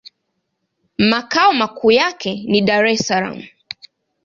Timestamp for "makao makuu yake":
0.97-2.33